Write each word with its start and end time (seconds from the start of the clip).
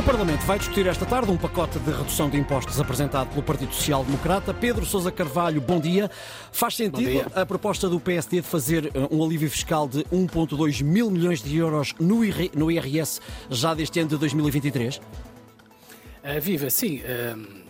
O 0.00 0.02
Parlamento 0.02 0.46
vai 0.46 0.58
discutir 0.58 0.86
esta 0.86 1.04
tarde 1.04 1.30
um 1.30 1.36
pacote 1.36 1.78
de 1.78 1.90
redução 1.90 2.30
de 2.30 2.38
impostos 2.38 2.80
apresentado 2.80 3.28
pelo 3.28 3.42
Partido 3.42 3.74
Social 3.74 4.02
Democrata. 4.02 4.54
Pedro 4.54 4.86
Sousa 4.86 5.12
Carvalho, 5.12 5.60
bom 5.60 5.78
dia. 5.78 6.10
Faz 6.50 6.74
sentido 6.74 7.30
a 7.34 7.44
proposta 7.44 7.86
do 7.86 8.00
PSD 8.00 8.40
de 8.40 8.46
fazer 8.46 8.86
eh, 8.86 9.08
um 9.10 9.22
alívio 9.22 9.50
fiscal 9.50 9.86
de 9.86 10.02
1,2 10.04 10.82
mil 10.82 11.10
milhões 11.10 11.42
de 11.42 11.54
euros 11.54 11.94
no 12.00 12.24
IRS 12.24 13.20
já 13.50 13.74
deste 13.74 14.00
ano 14.00 14.08
de 14.08 14.16
2023? 14.16 14.96
Uh, 14.96 15.00
eh, 16.22 16.40
viva, 16.40 16.70
sim. 16.70 17.02
Uh, 17.02 17.60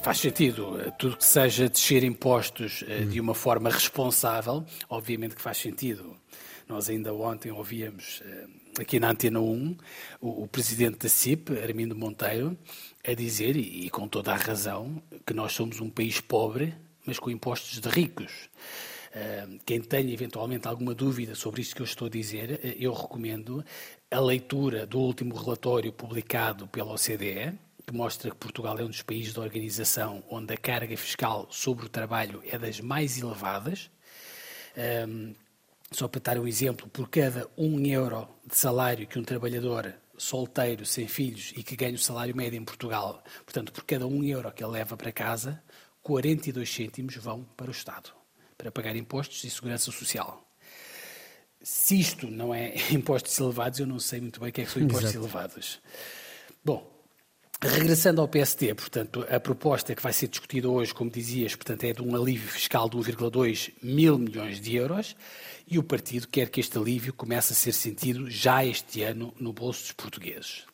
faz 0.00 0.18
sentido. 0.18 0.92
Tudo 0.98 1.16
que 1.16 1.24
seja 1.24 1.68
descer 1.68 2.04
impostos 2.04 2.82
uh, 2.82 3.04
de 3.06 3.20
uma 3.20 3.34
forma 3.34 3.70
responsável, 3.70 4.64
obviamente 4.88 5.34
que 5.34 5.42
faz 5.42 5.58
sentido. 5.58 6.16
Nós 6.68 6.88
ainda 6.88 7.12
ontem 7.12 7.50
ouvíamos 7.50 8.22
aqui 8.78 8.98
na 8.98 9.10
Antena 9.10 9.40
1, 9.40 9.76
o, 10.20 10.44
o 10.44 10.48
presidente 10.48 10.98
da 10.98 11.08
CIP, 11.08 11.58
Armindo 11.58 11.94
Monteiro, 11.94 12.56
a 13.06 13.12
dizer, 13.12 13.56
e, 13.56 13.86
e 13.86 13.90
com 13.90 14.08
toda 14.08 14.32
a 14.32 14.36
razão, 14.36 15.02
que 15.26 15.34
nós 15.34 15.52
somos 15.52 15.80
um 15.80 15.90
país 15.90 16.20
pobre, 16.20 16.74
mas 17.04 17.18
com 17.18 17.30
impostos 17.30 17.80
de 17.80 17.88
ricos. 17.88 18.48
Quem 19.66 19.80
tenha 19.80 20.12
eventualmente 20.12 20.66
alguma 20.66 20.94
dúvida 20.94 21.34
sobre 21.34 21.60
isto 21.60 21.76
que 21.76 21.82
eu 21.82 21.86
estou 21.86 22.06
a 22.06 22.10
dizer, 22.10 22.76
eu 22.80 22.94
recomendo 22.94 23.62
a 24.10 24.20
leitura 24.20 24.86
do 24.86 24.98
último 24.98 25.34
relatório 25.34 25.92
publicado 25.92 26.66
pela 26.66 26.94
OCDE, 26.94 27.52
que 27.86 27.94
mostra 27.94 28.30
que 28.30 28.36
Portugal 28.36 28.78
é 28.78 28.82
um 28.82 28.88
dos 28.88 29.02
países 29.02 29.32
da 29.32 29.42
organização 29.42 30.22
onde 30.30 30.54
a 30.54 30.56
carga 30.56 30.96
fiscal 30.96 31.46
sobre 31.50 31.86
o 31.86 31.88
trabalho 31.88 32.42
é 32.46 32.58
das 32.58 32.80
mais 32.80 33.18
elevadas. 33.18 33.90
Uh, 34.76 35.34
só 35.90 36.08
para 36.08 36.20
dar 36.20 36.38
um 36.38 36.46
exemplo, 36.46 36.88
por 36.88 37.08
cada 37.08 37.48
um 37.56 37.84
euro 37.84 38.28
de 38.46 38.56
salário 38.56 39.06
que 39.06 39.18
um 39.18 39.24
trabalhador 39.24 39.94
solteiro, 40.16 40.86
sem 40.86 41.06
filhos 41.06 41.52
e 41.56 41.62
que 41.62 41.76
ganha 41.76 41.94
o 41.94 41.98
salário 41.98 42.34
médio 42.34 42.56
em 42.56 42.64
Portugal, 42.64 43.22
portanto, 43.44 43.72
por 43.72 43.84
cada 43.84 44.06
um 44.06 44.22
euro 44.24 44.50
que 44.52 44.62
ele 44.62 44.72
leva 44.72 44.96
para 44.96 45.12
casa, 45.12 45.62
42 46.02 46.72
cêntimos 46.72 47.16
vão 47.16 47.44
para 47.56 47.68
o 47.68 47.72
Estado, 47.72 48.10
para 48.56 48.70
pagar 48.70 48.96
impostos 48.96 49.44
e 49.44 49.50
segurança 49.50 49.90
social. 49.90 50.48
Se 51.62 51.98
isto 51.98 52.26
não 52.28 52.54
é 52.54 52.74
impostos 52.92 53.38
elevados, 53.38 53.78
eu 53.78 53.86
não 53.86 53.98
sei 53.98 54.20
muito 54.20 54.40
bem 54.40 54.50
o 54.50 54.52
que 54.52 54.62
é 54.62 54.64
que 54.64 54.70
são 54.70 54.82
impostos 54.82 55.10
Exato. 55.10 55.24
elevados. 55.24 55.80
Bom, 56.64 56.91
Regressando 57.64 58.20
ao 58.20 58.26
PST, 58.26 58.74
portanto, 58.74 59.24
a 59.30 59.38
proposta 59.38 59.94
que 59.94 60.02
vai 60.02 60.12
ser 60.12 60.26
discutida 60.26 60.68
hoje, 60.68 60.92
como 60.92 61.08
dizias, 61.08 61.54
portanto, 61.54 61.84
é 61.84 61.92
de 61.92 62.02
um 62.02 62.16
alívio 62.16 62.48
fiscal 62.48 62.88
de 62.88 62.96
1,2 62.96 63.72
mil 63.80 64.18
milhões 64.18 64.60
de 64.60 64.74
euros 64.74 65.14
e 65.68 65.78
o 65.78 65.82
partido 65.84 66.26
quer 66.26 66.50
que 66.50 66.58
este 66.58 66.76
alívio 66.76 67.12
comece 67.14 67.52
a 67.52 67.56
ser 67.56 67.72
sentido 67.72 68.28
já 68.28 68.64
este 68.64 69.04
ano 69.04 69.32
no 69.38 69.52
bolso 69.52 69.82
dos 69.82 69.92
portugueses. 69.92 70.64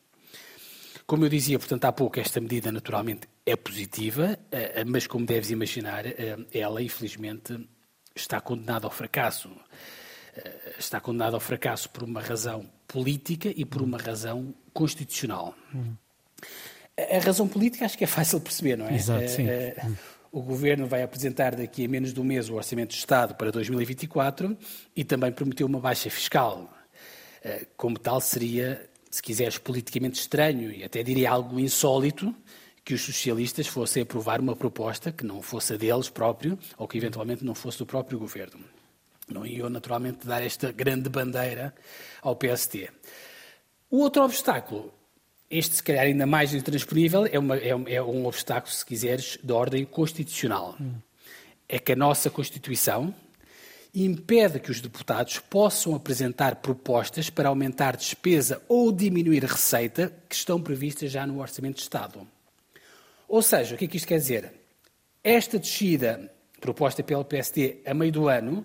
Como 1.06 1.26
eu 1.26 1.28
dizia, 1.28 1.58
portanto, 1.58 1.84
há 1.84 1.92
pouco, 1.92 2.20
esta 2.20 2.40
medida 2.40 2.72
naturalmente 2.72 3.28
é 3.44 3.54
positiva, 3.54 4.38
eh, 4.50 4.82
mas 4.86 5.06
como 5.06 5.26
deves 5.26 5.50
imaginar, 5.50 6.06
eh, 6.06 6.38
ela, 6.54 6.82
infelizmente, 6.82 7.68
está 8.14 8.40
condenada 8.40 8.86
ao 8.86 8.90
fracasso. 8.90 9.50
Eh, 10.34 10.76
está 10.78 11.00
condenada 11.00 11.36
ao 11.36 11.40
fracasso 11.40 11.90
por 11.90 12.02
uma 12.02 12.22
razão 12.22 12.70
política 12.86 13.52
e 13.54 13.66
por 13.66 13.82
uma 13.82 13.98
razão 13.98 14.54
constitucional. 14.72 15.54
Hum. 15.74 15.94
A 16.98 17.18
razão 17.20 17.46
política 17.46 17.84
acho 17.84 17.96
que 17.96 18.04
é 18.04 18.08
fácil 18.08 18.40
perceber, 18.40 18.76
não 18.76 18.88
é? 18.88 18.94
Exato, 18.94 19.28
sim. 19.28 19.46
Uh, 19.46 19.96
o 20.32 20.42
Governo 20.42 20.86
vai 20.86 21.02
apresentar 21.02 21.54
daqui 21.54 21.84
a 21.84 21.88
menos 21.88 22.12
de 22.12 22.20
um 22.20 22.24
mês 22.24 22.48
o 22.48 22.54
Orçamento 22.54 22.90
de 22.90 22.96
Estado 22.96 23.34
para 23.36 23.52
2024 23.52 24.56
e 24.96 25.04
também 25.04 25.30
prometeu 25.30 25.66
uma 25.66 25.78
baixa 25.78 26.10
fiscal. 26.10 26.68
Uh, 27.44 27.66
como 27.76 27.96
tal, 27.98 28.20
seria, 28.20 28.84
se 29.10 29.22
quiseres, 29.22 29.58
politicamente 29.58 30.18
estranho 30.18 30.72
e 30.72 30.82
até 30.82 31.02
diria 31.04 31.30
algo 31.30 31.60
insólito 31.60 32.34
que 32.84 32.94
os 32.94 33.02
socialistas 33.02 33.66
fossem 33.68 34.02
aprovar 34.02 34.40
uma 34.40 34.56
proposta 34.56 35.12
que 35.12 35.24
não 35.24 35.40
fosse 35.40 35.74
a 35.74 35.76
deles 35.76 36.08
próprio 36.08 36.58
ou 36.76 36.88
que 36.88 36.98
eventualmente 36.98 37.44
não 37.44 37.54
fosse 37.54 37.78
do 37.78 37.86
próprio 37.86 38.18
Governo. 38.18 38.64
Não 39.30 39.46
iam 39.46 39.68
naturalmente 39.68 40.26
dar 40.26 40.42
esta 40.42 40.72
grande 40.72 41.08
bandeira 41.08 41.74
ao 42.22 42.34
PST. 42.34 42.90
O 43.90 43.98
outro 43.98 44.24
obstáculo 44.24 44.92
este, 45.50 45.76
se 45.76 45.82
calhar, 45.82 46.04
ainda 46.04 46.26
mais 46.26 46.52
intransponível, 46.52 47.26
é, 47.26 47.38
uma, 47.38 47.56
é, 47.56 47.68
é 47.68 48.02
um 48.02 48.26
obstáculo, 48.26 48.72
se 48.72 48.84
quiseres, 48.84 49.38
de 49.42 49.52
ordem 49.52 49.84
constitucional. 49.84 50.76
Hum. 50.80 50.94
É 51.68 51.78
que 51.78 51.92
a 51.92 51.96
nossa 51.96 52.30
Constituição 52.30 53.14
impede 53.94 54.60
que 54.60 54.70
os 54.70 54.80
deputados 54.80 55.38
possam 55.38 55.94
apresentar 55.94 56.56
propostas 56.56 57.30
para 57.30 57.48
aumentar 57.48 57.96
despesa 57.96 58.62
ou 58.68 58.92
diminuir 58.92 59.44
receita 59.44 60.12
que 60.28 60.34
estão 60.34 60.60
previstas 60.60 61.10
já 61.10 61.26
no 61.26 61.40
Orçamento 61.40 61.76
de 61.76 61.82
Estado. 61.82 62.26
Ou 63.26 63.42
seja, 63.42 63.74
o 63.74 63.78
que 63.78 63.86
é 63.86 63.88
que 63.88 63.96
isto 63.96 64.08
quer 64.08 64.18
dizer? 64.18 64.52
Esta 65.22 65.58
descida 65.58 66.30
proposta 66.60 67.02
pelo 67.02 67.24
PSD 67.24 67.78
a 67.84 67.94
meio 67.94 68.12
do 68.12 68.28
ano 68.28 68.64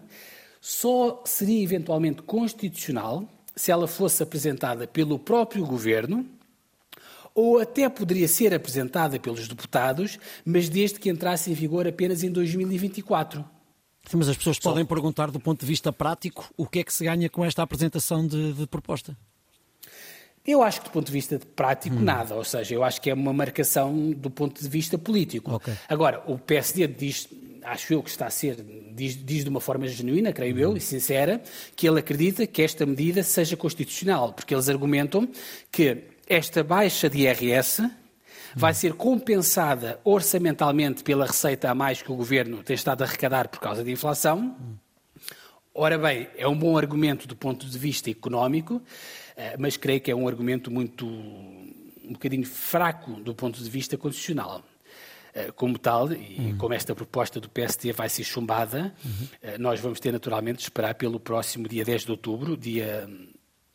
só 0.59 1.22
seria 1.25 1.63
eventualmente 1.63 2.22
constitucional 2.22 3.27
se 3.55 3.72
ela 3.72 3.88
fosse 3.88 4.23
apresentada 4.23 4.88
pelo 4.88 5.19
próprio 5.19 5.66
governo 5.66 6.25
ou 7.35 7.59
até 7.59 7.89
poderia 7.89 8.27
ser 8.27 8.53
apresentada 8.53 9.19
pelos 9.19 9.47
deputados, 9.47 10.19
mas 10.45 10.69
desde 10.69 10.99
que 10.99 11.09
entrasse 11.09 11.51
em 11.51 11.53
vigor 11.53 11.88
apenas 11.88 12.23
em 12.23 12.31
2024. 12.31 13.44
Sim, 14.05 14.17
mas 14.17 14.29
as 14.29 14.38
pessoas 14.38 14.57
Só... 14.61 14.69
podem 14.69 14.85
perguntar, 14.85 15.31
do 15.31 15.39
ponto 15.39 15.61
de 15.61 15.66
vista 15.66 15.91
prático, 15.91 16.49
o 16.57 16.67
que 16.67 16.79
é 16.79 16.83
que 16.83 16.93
se 16.93 17.03
ganha 17.03 17.29
com 17.29 17.43
esta 17.43 17.63
apresentação 17.63 18.27
de, 18.27 18.53
de 18.53 18.67
proposta? 18.67 19.17
Eu 20.45 20.61
acho 20.61 20.81
que 20.81 20.89
do 20.89 20.91
ponto 20.91 21.05
de 21.05 21.13
vista 21.13 21.39
prático, 21.55 21.95
hum. 21.95 22.01
nada. 22.01 22.35
Ou 22.35 22.43
seja, 22.43 22.75
eu 22.75 22.83
acho 22.83 23.01
que 23.01 23.09
é 23.09 23.13
uma 23.13 23.31
marcação 23.31 24.11
do 24.11 24.29
ponto 24.29 24.61
de 24.61 24.67
vista 24.67 24.97
político. 24.97 25.55
Okay. 25.55 25.73
Agora, 25.88 26.22
o 26.27 26.38
PSD 26.38 26.85
diz, 26.88 27.29
acho 27.63 27.93
eu 27.93 28.03
que 28.03 28.09
está 28.09 28.27
a 28.27 28.29
ser, 28.29 28.57
diz, 28.93 29.16
diz 29.16 29.45
de 29.45 29.49
uma 29.49 29.61
forma 29.61 29.88
genuína, 29.88 30.33
creio 30.33 30.55
hum. 30.55 30.59
eu, 30.59 30.77
e 30.77 30.81
sincera, 30.81 31.41
que 31.77 31.88
ele 31.88 31.99
acredita 31.99 32.45
que 32.45 32.61
esta 32.61 32.85
medida 32.85 33.23
seja 33.23 33.55
constitucional, 33.55 34.33
porque 34.33 34.53
eles 34.53 34.67
argumentam 34.67 35.29
que 35.72 36.12
esta 36.28 36.63
baixa 36.63 37.09
de 37.09 37.19
IRS 37.19 37.89
vai 38.56 38.73
ser 38.73 38.94
compensada 38.94 40.00
orçamentalmente 40.03 41.03
pela 41.03 41.25
receita 41.25 41.69
a 41.69 41.75
mais 41.75 42.01
que 42.01 42.11
o 42.11 42.16
governo 42.16 42.63
tem 42.63 42.75
estado 42.75 43.01
a 43.01 43.06
arrecadar 43.06 43.47
por 43.47 43.59
causa 43.59 43.84
da 43.84 43.91
inflação. 43.91 44.56
Ora 45.73 45.97
bem, 45.97 46.28
é 46.38 46.47
um 46.47 46.57
bom 46.57 46.78
argumento 46.78 47.28
do 47.28 47.35
ponto 47.35 47.66
de 47.66 47.78
vista 47.78 48.09
económico, 48.09 48.81
eh, 49.35 49.56
mas 49.57 49.75
creio 49.75 50.00
que 50.00 50.11
é 50.11 50.16
um 50.16 50.28
argumento 50.28 50.69
muito 50.69 51.07
um 51.07 52.11
bocadinho 52.13 52.45
fraco 52.45 53.13
do 53.13 53.34
ponto 53.34 53.61
de 53.61 53.69
vista 53.69 53.97
constitucional. 53.97 54.63
Eh, 55.34 55.51
como 55.55 55.79
tal, 55.79 56.13
e 56.13 56.38
uhum. 56.38 56.57
como 56.59 56.75
esta 56.75 56.94
proposta 56.94 57.40
do 57.40 57.50
PST 57.50 57.91
vai 57.91 58.07
ser 58.07 58.23
chumbada, 58.23 58.94
uhum. 59.03 59.28
nós 59.57 59.79
vamos 59.79 60.00
ter 60.00 60.11
naturalmente 60.11 60.57
de 60.57 60.63
esperar 60.63 60.94
pelo 60.94 61.19
próximo 61.19 61.67
dia 61.67 61.84
10 61.84 62.05
de 62.05 62.11
outubro, 62.11 62.55
dia 62.55 63.09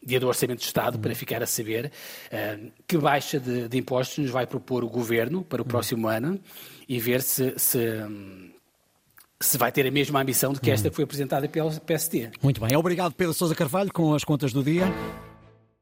dia 0.09 0.19
do 0.19 0.27
Orçamento 0.27 0.61
de 0.61 0.65
Estado, 0.65 0.95
uhum. 0.95 1.01
para 1.01 1.15
ficar 1.15 1.43
a 1.43 1.47
saber 1.47 1.93
uh, 2.33 2.73
que 2.87 2.97
baixa 2.97 3.39
de, 3.39 3.69
de, 3.69 3.79
impostos 3.79 4.19
nos 4.19 4.31
vai 4.31 4.47
propor 4.47 4.83
o 4.83 4.89
Governo 4.89 5.43
para 5.43 5.61
o 5.61 5.65
uhum. 5.65 5.69
próximo 5.69 6.09
ano 6.09 6.41
e 6.89 6.99
ver 6.99 7.23
se, 7.23 7.55
se, 7.57 7.79
se, 9.39 9.59
vai 9.59 9.71
ter 9.71 9.87
a 9.87 9.91
mesma 9.91 10.21
ambição 10.21 10.53
de 10.53 10.61
que 10.61 10.71
esta 10.71 10.89
que 10.89 10.97
foi 10.97 11.05
apresentada 11.05 11.49
pelo 11.49 11.71
PSD. 11.81 12.31
Muito 12.43 12.61
bem. 12.61 12.77
Obrigado, 12.77 13.15
Pedro 13.15 13.35
Sousa 13.35 13.55
Carvalho, 13.55 13.93
com 13.93 14.15
as 14.15 14.25
contas 14.25 14.53
do 14.53 14.63
dia. 14.63 14.87